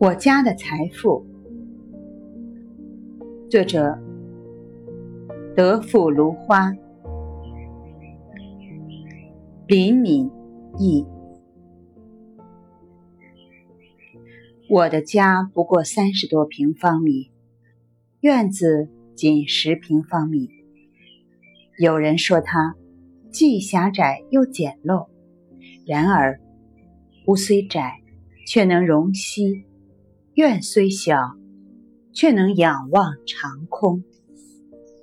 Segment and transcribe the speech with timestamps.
[0.00, 1.26] 我家的财富，
[3.50, 3.98] 作者
[5.56, 6.72] 德富芦花，
[9.66, 10.30] 林敏
[10.78, 11.04] 义。
[14.70, 17.32] 我的家不过三十多平方米，
[18.20, 20.48] 院子仅十平方米。
[21.76, 22.76] 有人说它
[23.32, 25.08] 既狭窄又简陋，
[25.84, 26.40] 然而
[27.26, 28.00] 屋虽窄，
[28.46, 29.64] 却能容膝。
[30.38, 31.34] 院虽小，
[32.12, 34.04] 却能仰望长空，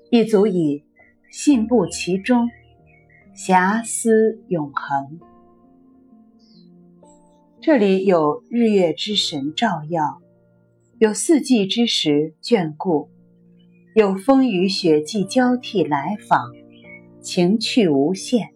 [0.09, 0.85] 亦足以
[1.29, 2.47] 信步其中，
[3.35, 5.19] 遐思永恒。
[7.59, 10.21] 这里有日月之神照耀，
[10.99, 13.09] 有四季之时眷顾，
[13.93, 16.53] 有风雨雪季交替来访，
[17.19, 18.53] 情趣无限。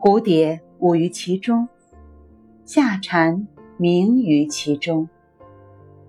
[0.00, 1.68] 蝴蝶舞于其中，
[2.64, 3.46] 夏蝉。
[3.82, 5.08] 鸣于其中，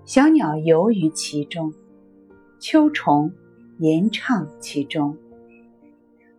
[0.05, 1.73] 小鸟游于其中，
[2.59, 3.33] 秋虫
[3.79, 5.17] 吟唱其中。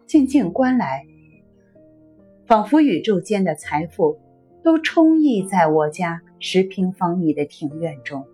[0.07, 1.05] 静静观来，
[2.47, 4.21] 仿佛宇宙间的财富
[4.63, 8.25] 都充溢在我家十平方米的庭院中。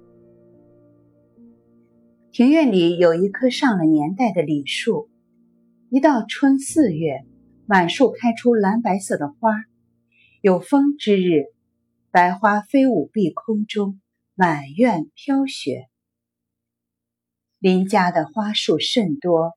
[2.31, 5.09] 庭院里有一棵上了年代的李树，
[5.89, 7.25] 一到春四月，
[7.65, 9.65] 满树开出蓝白色的花，
[10.43, 11.47] 有风之日。
[12.13, 14.01] 白花飞舞碧空中，
[14.35, 15.87] 满院飘雪。
[17.61, 19.53] 邻家的花树甚多，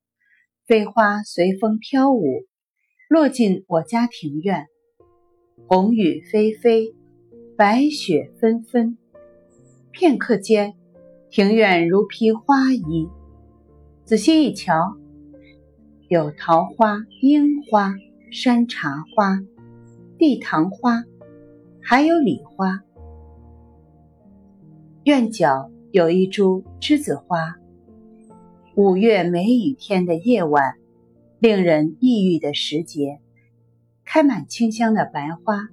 [0.67, 2.45] 飞花随风飘舞，
[3.09, 4.67] 落进我家庭院。
[5.67, 6.93] 红雨霏霏，
[7.57, 8.99] 白雪纷纷。
[9.89, 10.75] 片刻间，
[11.31, 13.09] 庭院如披花衣。
[14.05, 14.95] 仔细一瞧，
[16.07, 17.95] 有桃花、樱花、
[18.31, 19.39] 山茶花、
[20.19, 21.03] 地堂花。
[21.85, 22.81] 还有礼花，
[25.03, 27.57] 院角有一株栀子花。
[28.73, 30.75] 五月梅雨天的夜晚，
[31.39, 33.19] 令人抑郁的时节，
[34.05, 35.67] 开满清香的白花。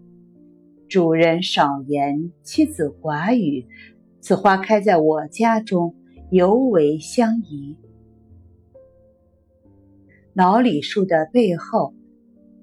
[0.89, 3.69] 主人少言，妻子寡语，
[4.21, 5.95] 此花开在我家中，
[6.33, 7.77] 尤为相宜。
[10.35, 11.95] 老李树的背后，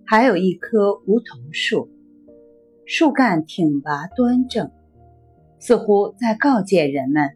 [0.04, 1.90] 还有一棵梧桐树。
[2.90, 4.72] 树干挺拔端正，
[5.60, 7.32] 似乎在告诫人们，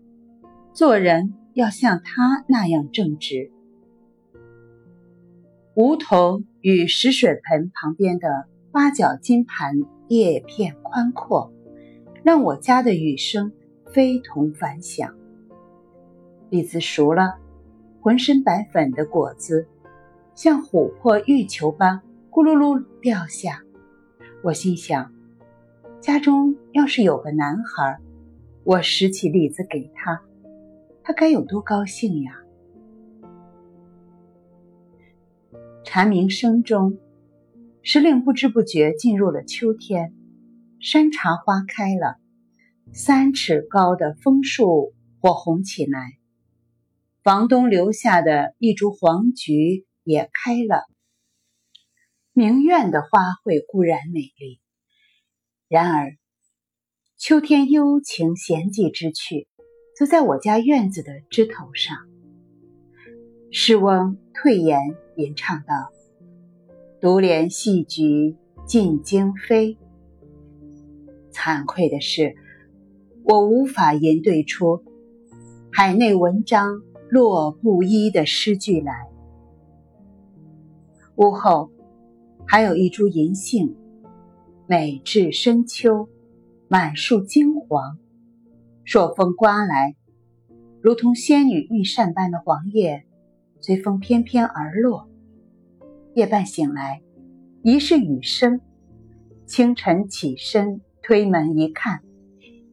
[0.71, 3.51] 做人要像他那样正直。
[5.73, 9.75] 梧桐与石水盆旁边的八角金盘
[10.07, 11.51] 叶片宽阔，
[12.23, 13.51] 让我家的雨声
[13.91, 15.13] 非同凡响。
[16.49, 17.35] 李子熟了，
[17.99, 19.67] 浑身白粉的果子
[20.33, 22.01] 像琥珀玉球般
[22.31, 23.61] 咕噜噜掉下，
[24.45, 25.11] 我心想。
[26.01, 27.99] 家中要是有个男孩，
[28.63, 30.19] 我拾起李子给他，
[31.03, 32.31] 他该有多高兴呀！
[35.83, 36.97] 蝉鸣声中，
[37.83, 40.15] 时令不知不觉进入了秋天。
[40.79, 42.15] 山茶花开了，
[42.91, 46.17] 三尺高的枫树火红起来，
[47.21, 50.83] 房东留下的一株黄菊也开了。
[52.33, 54.60] 明苑的花卉固然美丽。
[55.71, 56.17] 然而，
[57.17, 59.47] 秋天幽情闲寂之趣，
[59.95, 61.95] 则在我家院子的枝头上。
[63.51, 64.81] 诗翁退言
[65.15, 65.73] 吟唱道
[66.99, 69.77] ：“独怜戏菊尽惊飞。”
[71.31, 72.35] 惭愧的是，
[73.23, 74.83] 我无法吟对出
[75.71, 79.07] “海内文章落布衣”的诗句来。
[81.15, 81.71] 屋后
[82.45, 83.77] 还有一株银杏。
[84.71, 86.07] 每至深秋，
[86.69, 87.97] 满树金黄。
[88.85, 89.97] 朔风刮来，
[90.81, 93.03] 如同仙女玉扇般的黄叶，
[93.59, 95.09] 随风翩翩而落。
[96.13, 97.01] 夜半醒来，
[97.63, 98.61] 疑是雨声。
[99.45, 101.99] 清晨起身推门一看，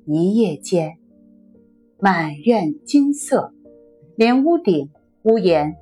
[0.06, 0.98] 一夜间，
[1.98, 3.52] 满院金色，
[4.14, 4.88] 连屋顶、
[5.22, 5.74] 屋檐、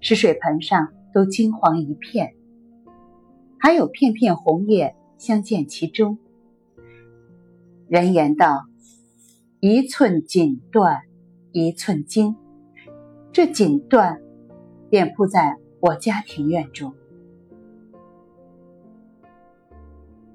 [0.00, 2.34] 石水盆上都金黄一片，
[3.58, 4.94] 还有片片红叶。
[5.18, 6.16] 相见其中，
[7.88, 8.66] 人言道
[9.58, 11.00] ：“一寸锦缎，
[11.50, 12.36] 一寸金。”
[13.32, 14.20] 这锦缎
[14.88, 16.94] 便铺在我家庭院中。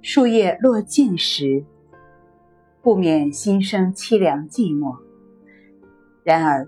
[0.02, 1.66] 树叶落尽时，
[2.82, 4.98] 不免心生凄凉寂寞。
[6.24, 6.68] 然而，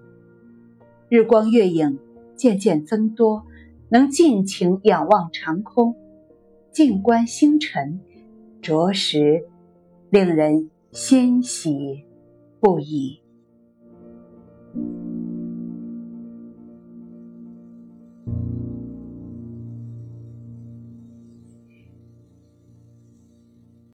[1.09, 1.99] 日光月影
[2.37, 3.45] 渐渐增多，
[3.89, 5.97] 能尽情仰望长空。
[6.75, 8.01] 静观星辰，
[8.61, 9.45] 着实
[10.09, 12.03] 令人欣喜。
[12.59, 13.21] 不已。